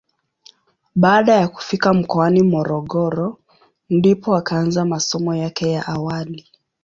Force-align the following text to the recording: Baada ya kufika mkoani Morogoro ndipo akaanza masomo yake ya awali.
Baada 0.95 1.33
ya 1.33 1.47
kufika 1.47 1.93
mkoani 1.93 2.43
Morogoro 2.43 3.39
ndipo 3.89 4.35
akaanza 4.35 4.85
masomo 4.85 5.35
yake 5.35 5.71
ya 5.71 5.85
awali. 5.87 6.47